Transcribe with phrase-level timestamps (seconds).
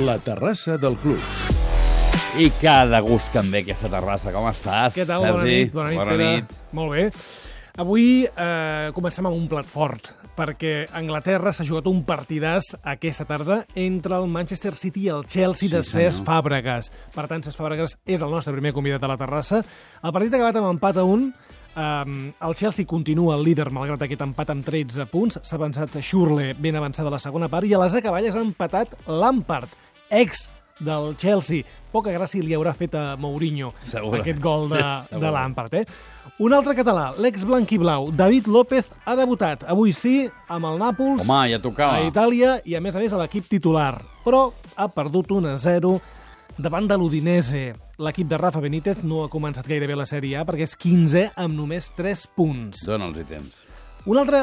[0.00, 1.20] La terrassa del club.
[2.38, 4.32] I cada gust que em ve aquesta terrassa.
[4.32, 5.24] Com estàs, Què tal?
[5.26, 5.34] Sergi?
[5.34, 5.72] Bona nit.
[5.74, 6.28] Bona nit, Bona Pere.
[6.36, 6.54] nit.
[6.78, 7.04] Molt bé.
[7.80, 13.24] Avui eh, comencem amb un plat fort, perquè a Anglaterra s'ha jugat un partidàs aquesta
[13.28, 16.24] tarda entre el Manchester City i el Chelsea Sí, de Cesc.
[16.26, 16.90] Fàbregas.
[17.14, 19.62] Per tant, Cesc Fàbregas és el nostre primer convidat a la terrassa.
[20.02, 21.32] El partit ha acabat amb empat a un.
[21.70, 25.38] Um, el Chelsea continua el líder malgrat aquest empat amb 13 punts.
[25.42, 28.96] S'ha avançat Schurle ben avançada a la segona part i a les acaballes ha empatat
[29.06, 29.70] Lampard,
[30.10, 30.48] ex
[30.80, 31.64] del Chelsea.
[31.92, 34.14] Poca gràcia li haurà fet a Mourinho Segur.
[34.20, 35.20] aquest gol de, Segur.
[35.20, 35.74] de Lampard.
[35.74, 35.84] Eh?
[36.40, 40.78] Un altre català, l'ex blanc i blau, David López, ha debutat avui sí amb el
[40.80, 41.98] Nàpols Home, ja tocava.
[41.98, 44.46] a Itàlia i a més a més a l'equip titular, però
[44.76, 45.98] ha perdut 1 a 0
[46.56, 47.74] davant de l'Udinese.
[48.00, 51.58] L'equip de Rafa Benítez no ha començat gairebé la Sèrie A perquè és 15 amb
[51.58, 52.86] només 3 punts.
[52.88, 53.66] Dóna'ls-hi temps.
[54.08, 54.38] Un altre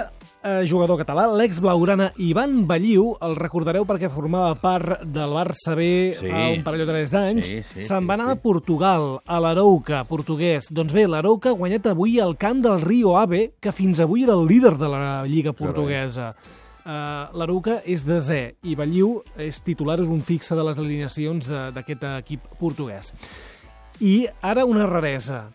[0.46, 5.88] eh, jugador català, l'ex blaugrana Ivan Balliu, el recordareu perquè formava part del Barça B
[6.14, 6.30] Sí.
[6.30, 8.36] fa un parell o tres d'anys, Sí, sí, se'n va anar sí.
[8.38, 10.70] a Portugal, a l'Arouca, portuguès.
[10.72, 14.34] Doncs bé, l'Arouca ha guanyat avui el camp del Rio Ave, que fins avui era
[14.38, 16.36] el líder de la Lliga Portuguesa.
[16.88, 22.04] Uh, L'Arouca és desè i Balliu és titular, és un fixe de les alineacions d'aquest
[22.14, 23.12] equip portuguès.
[24.00, 25.50] I ara una raresa.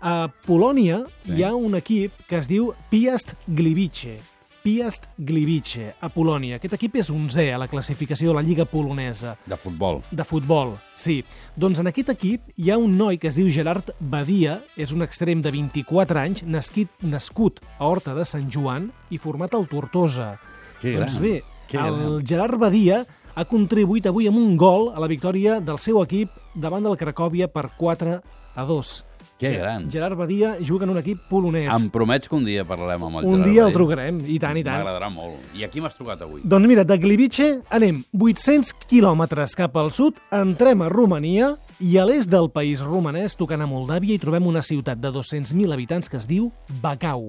[0.00, 1.32] A Polònia Sí.
[1.36, 4.18] hi ha un equip que es diu Piast Gliwice.
[4.66, 6.56] Piast Gliwice, a Polònia.
[6.58, 10.02] Aquest equip és 11è a la classificació de la Lliga polonesa De futbol.
[10.10, 11.24] de futbol, sí.
[11.56, 15.02] Doncs en aquest equip hi ha un noi que es diu Gerard Badia, és un
[15.02, 20.38] extrem de 24 anys, nascut, nascut a Horta de Sant Joan i format al Tortosa.
[20.80, 21.06] Que gran.
[21.06, 22.26] Doncs bé, Que el gran.
[22.26, 26.82] Gerard Badia ha contribuït avui amb un gol a la victòria del seu equip davant
[26.82, 28.20] del Cracòvia per 4
[28.56, 29.04] a 2.
[29.38, 29.90] Que gran.
[29.92, 31.68] Gerard Badia juga en un equip polonès.
[31.74, 33.74] Em promets que un dia parlarem amb el un Gerard dia el Badia?
[33.76, 34.80] trucarem, i tant, i tant.
[34.80, 35.36] M'agradarà molt.
[35.54, 36.40] I aquí m'has trucat avui?
[36.42, 42.06] Doncs mira, de Gliwice anem 800 quilòmetres cap al sud, entrem a Romania i a
[42.08, 46.16] l'est del país romanès, tocant a Moldàvia, i trobem una ciutat de 200.000 habitants que
[46.16, 46.48] es diu
[46.80, 47.28] Bacau.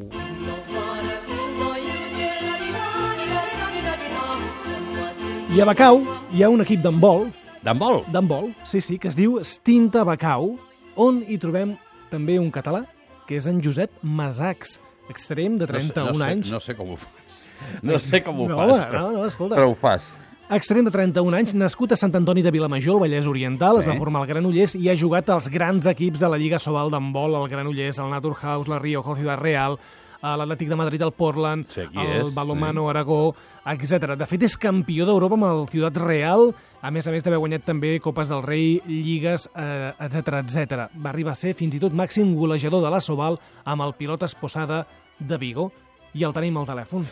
[5.55, 6.03] I a Bacau
[6.35, 7.27] hi ha un equip d'handbol,
[7.65, 8.03] D'handbol?
[8.13, 10.57] d'handbol, sí, sí, que es diu Stinta Bacau,
[10.95, 11.75] on hi trobem
[12.11, 12.85] també un català,
[13.27, 14.77] que és en Josep Masacs,
[15.09, 16.51] extrem de 31 no sé, anys.
[16.51, 17.43] No sé com ho fas.
[17.81, 19.55] No sé com ho no, fas, però, no, no, escolta.
[19.59, 20.13] però ho fas.
[20.49, 23.83] Extrem de 31 anys, nascut a Sant Antoni de Vilamajor, al Vallès Oriental, Sí.
[23.83, 26.89] es va formar al Granollers i ha jugat als grans equips de la Lliga Sobal
[26.89, 29.77] d'handbol, el Granollers, el Naturhaus, la Rioja, el Ciudad Real,
[30.21, 33.35] a l'Atlètic de Madrid, el Portland, Sí, és, Balomano Aragó,
[33.65, 34.15] etc.
[34.17, 37.65] De fet, és campió d'Europa amb el Ciudad Real, a més a més d'haver guanyat
[37.67, 40.87] també Copes del Rei, Lligues, eh, etc etc.
[40.95, 44.23] Va arribar a ser fins i tot màxim golejador de la Sobal amb el pilot
[44.23, 44.85] Esposada
[45.19, 45.71] de Vigo.
[46.13, 47.05] I el tenim al telèfon.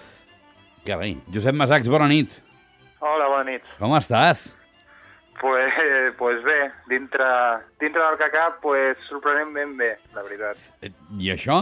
[0.86, 1.18] Carai.
[1.34, 2.32] Josep Masacs, bona nit.
[3.02, 3.66] Hola, bona nit.
[3.80, 4.56] Com estàs?
[5.42, 5.74] Pues,
[6.18, 7.26] pues bé, dintre,
[7.82, 10.62] dintre del que cap, pues, sorprenentment bé, la veritat.
[10.82, 11.60] Eh, I això?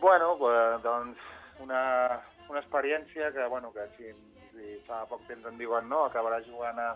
[0.00, 1.18] Bueno, pues, doncs,
[1.60, 4.12] una, una experiència que, bueno, que si,
[4.52, 6.90] si fa poc temps em diuen no, acabarà jugant a,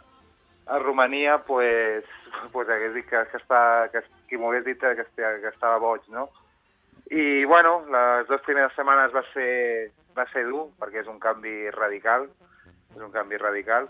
[0.66, 2.04] a Romania, pues,
[2.52, 3.62] pues hagués dit que, que, està,
[3.92, 6.28] que qui m'ho hagués dit que, estia, que estava boig, no?
[7.10, 11.72] I, bueno, les dues primeres setmanes va ser, va ser dur, perquè és un canvi
[11.74, 12.28] radical,
[12.94, 13.88] és un canvi radical,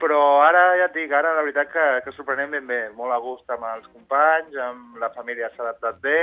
[0.00, 3.20] però ara ja et dic, ara la veritat que, que sorprenem ben bé, molt a
[3.22, 6.18] gust amb els companys, amb la família s'ha adaptat bé,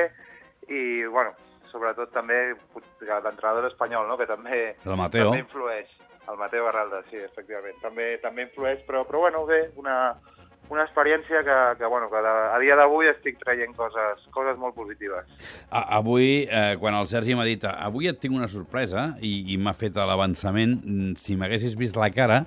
[0.67, 1.31] i, bueno,
[1.73, 2.39] sobretot també
[3.01, 4.17] que l'entrenador espanyol, no?
[4.21, 5.91] que també, també influeix.
[6.31, 7.75] El Mateo Barralda, sí, efectivament.
[7.83, 9.97] També també influeix, però, però bueno, bé, una,
[10.69, 15.27] una experiència que, que, bueno, que a dia d'avui estic traient coses, coses molt positives.
[15.69, 19.59] A, avui, eh, quan el Sergi m'ha dit avui et tinc una sorpresa i, i
[19.59, 22.43] m'ha fet l'avançament, mm, si m'haguessis vist la cara,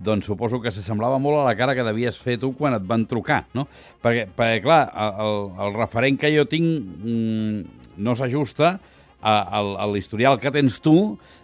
[0.00, 3.04] doncs suposo que s'assemblava molt a la cara que devies fer tu quan et van
[3.08, 3.66] trucar, no?
[4.02, 8.78] Perquè, perquè clar, el, el referent que jo tinc mm, no s'ajusta
[9.22, 10.96] a, a, l'historial que tens tu,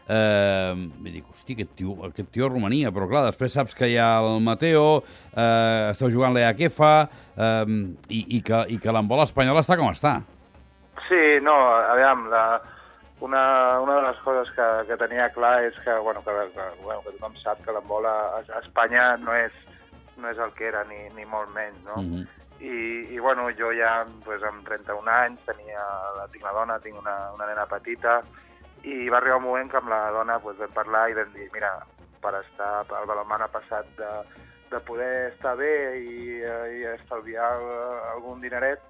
[0.09, 0.75] eh,
[1.05, 3.99] i dic, hosti, aquest tio, aquest tio a Romania, però clar, després saps que hi
[4.01, 5.03] ha el Mateo,
[5.33, 6.95] eh, esteu jugant l'Eaquefa,
[7.37, 7.77] eh,
[8.09, 10.19] i, i que, i que l'embol espanyol està com està.
[11.07, 11.55] Sí, no,
[11.93, 12.47] aviam, la,
[13.21, 17.03] una, una de les coses que, que tenia clar és que, bueno, que, que, bueno,
[17.05, 19.55] que tothom sap que l'embol a, a Espanya no és,
[20.17, 22.01] no és el que era, ni, ni molt menys, no?
[22.03, 22.36] Mm -hmm.
[22.61, 25.83] I, i bueno, jo ja pues, amb 31 anys tenia,
[26.33, 28.23] tinc la dona, tinc una, una nena petita
[28.87, 31.49] i va arribar un moment que amb la dona pues, vam parlar i vam dir,
[31.53, 31.73] mira,
[32.23, 34.11] per estar, el balonmant ha passat de,
[34.71, 38.81] de poder estar bé i, i estalviar eh, algun dineret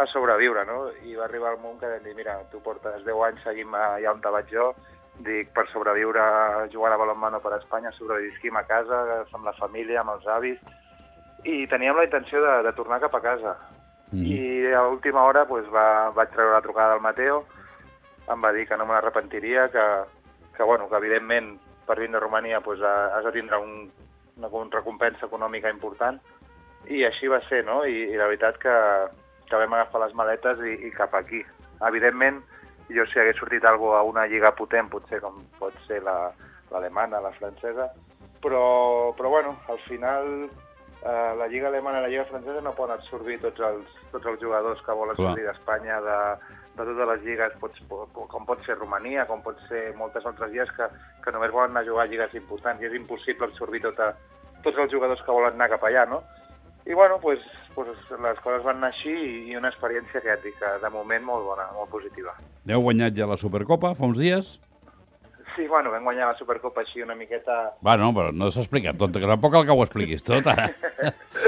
[0.00, 0.86] a sobreviure, no?
[1.04, 4.14] I va arribar el moment que vam dir, mira, tu portes 10 anys seguint allà
[4.14, 4.70] on te vaig jo
[5.20, 6.22] dic, per sobreviure
[6.72, 10.62] jugant a balonmano per Espanya, sobrevisquim a casa, amb la família, amb els avis,
[11.44, 13.56] i teníem la intenció de, de tornar cap a casa.
[14.10, 14.26] Mm.
[14.26, 17.44] I a última hora pues, va, vaig treure la trucada del Mateo,
[18.30, 19.86] em va dir que no me l'arrepentiria, que,
[20.56, 21.56] que, bueno, que evidentment
[21.86, 23.90] per vindre a Romania pues, has de tindre un,
[24.36, 26.20] una, una recompensa econòmica important,
[26.88, 27.82] i així va ser, no?
[27.84, 28.76] I, i la veritat que,
[29.48, 31.42] que vam agafar les maletes i, i cap aquí.
[31.86, 32.40] Evidentment,
[32.90, 37.28] jo si hagués sortit algo a una lliga potent, potser com pot ser l'alemana, la,
[37.30, 37.90] la francesa,
[38.42, 40.48] però, però bueno, al final
[41.02, 44.40] eh, la lliga alemana i la lliga francesa no poden absorbir tots els, tots els
[44.40, 46.18] jugadors que volen sortir d'Espanya, de,
[46.76, 47.82] de totes les lligues, pots,
[48.32, 50.90] com pot ser Romania, com pot ser moltes altres lligues que,
[51.24, 54.12] que només volen anar a jugar a lligues importants i és impossible absorbir tota,
[54.64, 56.22] tots els jugadors que volen anar cap allà, no?
[56.86, 57.40] I bueno, pues,
[57.74, 59.12] pues les coses van anar així
[59.50, 62.32] i una experiència que, que de moment molt bona, molt positiva.
[62.68, 64.56] Heu guanyat ja la Supercopa fa uns dies?
[65.56, 67.74] Sí, bueno, vam guanyar la Supercopa així una miqueta...
[67.84, 70.68] Bueno, però no s'ha explicat tot, que tampoc cal que ho expliquis tot, ara.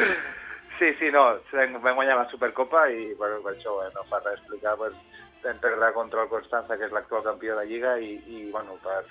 [0.78, 4.22] sí, sí, no, vam, vam guanyar la Supercopa i, bueno, per això eh, no fa
[4.24, 4.96] res explicar, pues,
[5.44, 9.02] vam perdre contra el Constanza, que és l'actual campió de Lliga, i, i bueno, per,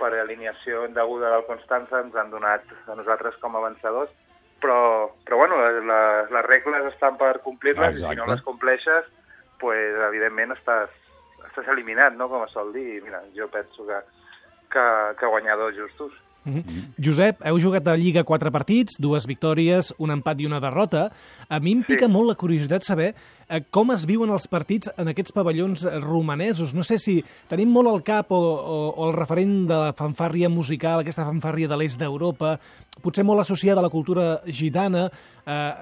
[0.00, 4.10] per alineació indeguda del Constanza ens han donat a nosaltres com a vencedors,
[4.62, 9.06] però, però bueno, les, les regles estan per complir-les i si no les compleixes,
[9.62, 10.90] pues, evidentment estàs,
[11.48, 12.98] estàs eliminat, no?, com es sol dir.
[12.98, 13.98] I mira, jo penso que,
[14.72, 14.86] que,
[15.20, 16.12] que guanyadors justos.
[16.44, 16.94] Mm -hmm.
[16.98, 21.12] Josep, heu jugat a Lliga quatre partits, dues victòries, un empat i una derrota.
[21.48, 22.10] A mi em pica sí.
[22.10, 23.14] molt la curiositat saber
[23.48, 26.74] eh, com es viuen els partits en aquests pavellons romanesos.
[26.74, 30.48] No sé si tenim molt al cap o, o, o el referent de la fanfàrria
[30.48, 32.58] musical, aquesta fanfàrria de l'est d'Europa,
[33.00, 35.10] potser molt associada a la cultura gitana,
[35.46, 35.74] eh,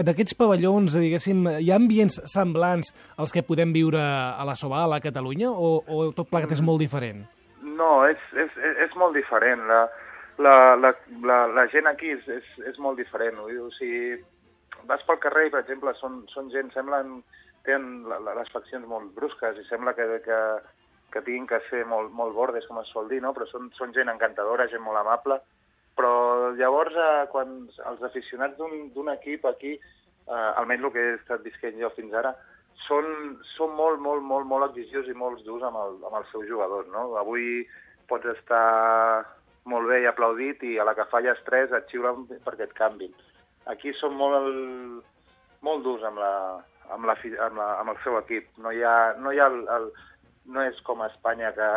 [0.00, 4.92] en aquests pavellons, diguéssim, hi ha ambients semblants als que podem viure a la Sobal,
[4.92, 7.26] a Catalunya, o, o tot plegat és molt diferent?
[7.76, 8.56] No, és, és,
[8.86, 9.64] és molt diferent.
[9.68, 9.82] La,
[10.38, 10.92] la, la,
[11.24, 13.38] la, la gent aquí és, és, és molt diferent.
[13.42, 14.16] O sigui,
[14.88, 17.20] vas pel carrer i, per exemple, són, són gent, semblen,
[17.66, 18.06] tenen
[18.38, 20.40] les faccions molt brusques i sembla que, que,
[21.12, 23.32] que tinguin que ser molt, molt bordes, com es sol dir, no?
[23.36, 25.40] però són, són gent encantadora, gent molt amable,
[25.98, 26.12] però
[26.58, 27.56] llavors eh, quan
[27.90, 32.34] els aficionats d'un equip aquí, eh, almenys el que he estat visquent jo fins ara,
[32.84, 33.06] són,
[33.56, 36.88] són molt, molt, molt, molt exigiosos i molt durs amb, el, amb els seus jugadors.
[36.92, 37.08] No?
[37.20, 37.64] Avui
[38.10, 39.24] pots estar
[39.66, 43.14] molt bé i aplaudit i a la que falles tres et xiulen perquè et canvin.
[43.72, 45.06] Aquí són molt,
[45.66, 46.34] molt durs amb, la,
[46.94, 48.52] amb, la, amb, la, amb el seu equip.
[48.62, 49.88] No hi ha, no hi ha el, el,
[50.54, 51.70] no és com a Espanya que,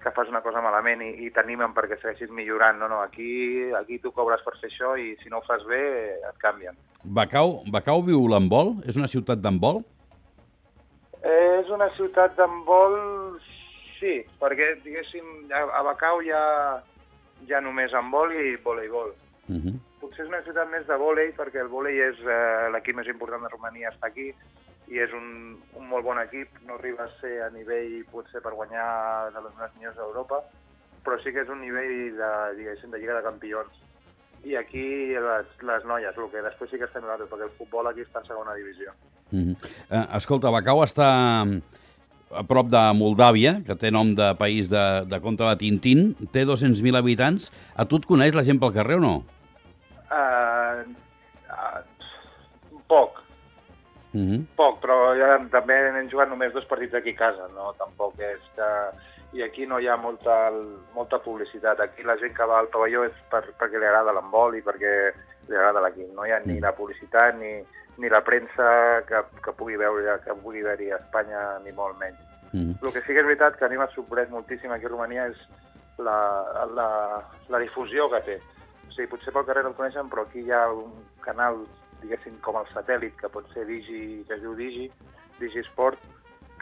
[0.00, 2.80] que fas una cosa malament i, i t'animen perquè segueixis millorant.
[2.80, 5.82] No, no, aquí, aquí tu cobres per fer això i si no ho fas bé
[6.16, 6.78] et canvien.
[7.04, 8.78] Bacau, Bacau viu l'handbol?
[8.88, 9.84] És una ciutat d'handbol?
[11.26, 12.92] És una ciutat d'handbol,
[13.98, 16.44] sí, perquè, diguéssim, a, a Bacau hi ha,
[17.46, 19.14] hi ha només handbol i voleibol.
[19.48, 19.62] Uh mhm.
[19.66, 19.80] -huh.
[20.00, 23.42] Potser és una ciutat més de vòlei, perquè el vòlei és eh, l'equip més important
[23.42, 24.34] de Romania, està aquí,
[24.88, 28.52] i és un, un molt bon equip, no arriba a ser a nivell, potser, per
[28.52, 30.42] guanyar de les millors d'Europa,
[31.04, 33.86] però sí que és un nivell de, diguéssim, de Lliga de Campions
[34.46, 37.90] i aquí les, les noies, el que després sí que estem nosaltres, perquè el futbol
[37.90, 38.94] aquí està a segona divisió.
[39.30, 39.56] Mm -hmm.
[39.90, 41.08] eh, escolta, Bacau està
[42.30, 46.44] a prop de Moldàvia, que té nom de país de, de conte de Tintín, té
[46.44, 47.52] 200.000 habitants.
[47.76, 49.14] A tu et coneix la gent pel carrer o no?
[50.10, 50.82] Uh,
[51.50, 51.80] uh,
[52.86, 53.25] poc.
[54.12, 54.46] Mm -hmm.
[54.56, 57.74] Poc, però ja també hem jugat només dos partits aquí a casa, no?
[57.78, 58.70] Tampoc és que
[59.32, 60.50] i aquí no hi ha molta,
[60.94, 61.80] molta publicitat.
[61.80, 64.92] Aquí la gent que va al pavelló és per, perquè li agrada l'embol i perquè
[65.48, 66.12] li agrada l'equip.
[66.14, 66.62] No hi ha ni mm.
[66.62, 67.52] la publicitat ni,
[67.98, 72.20] ni la premsa que, que pugui veure que pugui haver-hi a Espanya, ni molt menys.
[72.52, 72.76] Mm.
[72.82, 75.26] El que sí que és veritat que a mi m'ha sorprès moltíssim aquí a Romania
[75.32, 75.40] és
[75.98, 76.18] la,
[76.74, 76.88] la,
[77.48, 78.36] la difusió que té.
[78.86, 80.94] O sigui, potser pel carrer no el coneixen, però aquí hi ha un
[81.24, 81.64] canal,
[82.06, 84.88] diguéssim, com el satèl·lit, que pot ser Digi, que es diu Digi,
[85.40, 86.00] Digi Sport,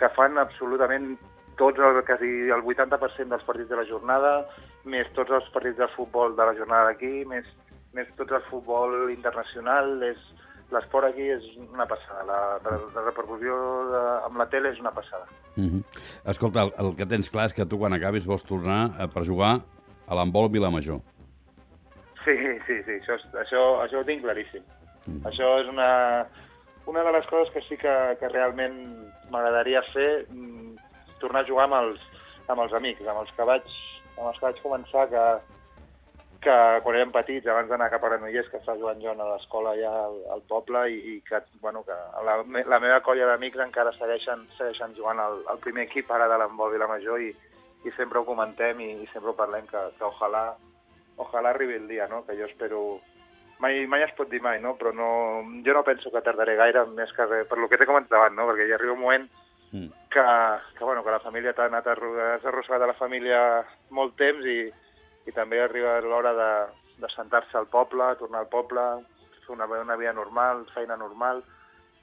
[0.00, 1.14] que fan absolutament
[1.60, 4.32] tots, el, quasi el 80% dels partits de la jornada,
[4.90, 7.46] més tots els partits de futbol de la jornada d'aquí, més,
[7.94, 10.18] més tot el futbol internacional, és,
[10.72, 13.56] l'esport aquí és una passada, la, la, la repercussió
[13.92, 15.26] de, amb la tele és una passada.
[15.56, 15.82] Mm -hmm.
[16.30, 19.24] Escolta, el, el que tens clar és que tu quan acabis vols tornar eh, per
[19.24, 19.60] jugar
[20.06, 21.00] a l'handbol Vilamajor.
[22.24, 22.34] Sí,
[22.66, 24.62] sí, sí, això, això, això ho tinc claríssim.
[25.06, 25.22] Mm.
[25.30, 25.90] Això és una,
[26.86, 28.76] una de les coses que sí que, que realment
[29.32, 30.76] m'agradaria fer, mm,
[31.22, 32.06] tornar a jugar amb els,
[32.48, 33.74] amb els amics, amb els que vaig,
[34.18, 35.24] amb els que vaig començar, que,
[36.44, 39.72] que quan érem petits, abans d'anar cap a Granollers, que estava jugant jo a l'escola
[39.80, 41.96] ja al, al poble, i, i que, bueno, que
[42.26, 46.38] la, la meva colla d'amics encara segueixen, segueixen jugant al, al primer equip ara de
[46.40, 47.32] l'embol Vilamajor, i,
[47.84, 50.46] i sempre ho comentem i, i sempre ho parlem, que, que ojalà,
[51.24, 52.24] ojalà arribi el dia, no?
[52.28, 52.84] que jo espero...
[53.64, 54.74] Mai, mai es pot dir mai, no?
[54.76, 55.08] però no,
[55.64, 58.36] jo no penso que tardaré gaire, més que res, per lo que t'he comentat abans,
[58.36, 58.44] no?
[58.50, 59.26] perquè hi arriba un moment
[59.74, 59.88] Mm.
[60.08, 60.22] que,
[60.78, 63.40] que, bueno, que la família t'ha anat arrossegat a la família
[63.90, 64.68] molt temps i,
[65.26, 66.50] i també arriba l'hora de,
[67.02, 68.84] de sentar-se al poble, tornar al poble,
[69.42, 71.42] fer una, una vida normal, feina normal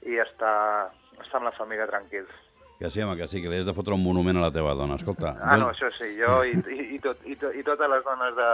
[0.04, 2.28] i estar, estar amb la família tranquils.
[2.76, 4.74] Que sí, home, que sí, que li has de fotre un monument a la teva
[4.76, 5.00] dona.
[5.00, 8.04] Escolta, Ah, no, això sí, jo i, i, i, tot, i, to, i totes les
[8.04, 8.50] dones de,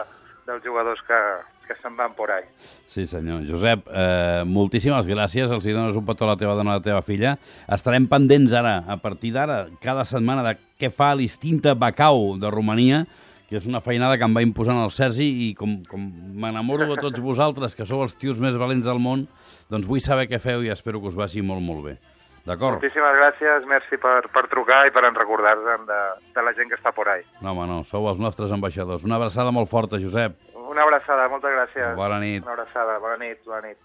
[0.49, 1.19] dels jugadors que,
[1.69, 2.47] que se'n van por ahí.
[2.88, 3.45] Sí, senyor.
[3.47, 5.52] Josep, eh, moltíssimes gràcies.
[5.52, 7.37] Els hi dones un petó a la teva dona a la teva filla.
[7.69, 13.05] Estarem pendents ara, a partir d'ara, cada setmana, de què fa l'Istinta Bacau de Romania,
[13.49, 16.02] que és una feinada que em va imposant el Sergi i com, com
[16.40, 19.28] m'enamoro de tots vosaltres, que sou els tios més valents del món,
[19.73, 21.99] doncs vull saber què feu i espero que us vagi molt, molt bé.
[22.49, 22.78] D'acord?
[22.78, 25.99] Moltíssimes gràcies, merci per, per trucar i per en recordar-nos de,
[26.37, 27.26] de la gent que està por ahí.
[27.43, 29.05] No, home, no, sou els nostres ambaixadors.
[29.05, 30.38] Una abraçada molt forta, Josep.
[30.69, 31.93] Una abraçada, moltes gràcies.
[31.99, 32.43] Bona nit.
[32.47, 33.76] Una abraçada, bona nit, bona nit.